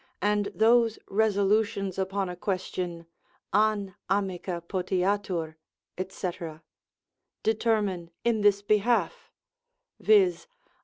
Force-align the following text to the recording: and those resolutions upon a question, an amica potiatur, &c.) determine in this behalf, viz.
and 0.23 0.45
those 0.55 0.97
resolutions 1.11 1.99
upon 1.99 2.27
a 2.27 2.35
question, 2.35 3.05
an 3.53 3.93
amica 4.09 4.59
potiatur, 4.67 5.57
&c.) 6.09 6.31
determine 7.43 8.09
in 8.23 8.41
this 8.41 8.63
behalf, 8.63 9.31
viz. 9.99 10.47